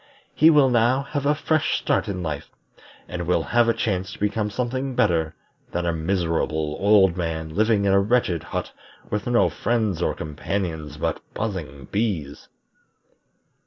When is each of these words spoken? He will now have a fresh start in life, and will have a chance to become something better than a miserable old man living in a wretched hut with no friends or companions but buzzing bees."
He 0.33 0.49
will 0.49 0.71
now 0.71 1.03
have 1.03 1.27
a 1.27 1.35
fresh 1.35 1.77
start 1.77 2.07
in 2.07 2.23
life, 2.23 2.49
and 3.07 3.27
will 3.27 3.43
have 3.43 3.69
a 3.69 3.73
chance 3.75 4.11
to 4.11 4.19
become 4.19 4.49
something 4.49 4.95
better 4.95 5.35
than 5.73 5.85
a 5.85 5.93
miserable 5.93 6.75
old 6.79 7.15
man 7.15 7.53
living 7.53 7.85
in 7.85 7.93
a 7.93 7.99
wretched 7.99 8.41
hut 8.45 8.71
with 9.11 9.27
no 9.27 9.47
friends 9.47 10.01
or 10.01 10.15
companions 10.15 10.97
but 10.97 11.21
buzzing 11.35 11.87
bees." 11.91 12.47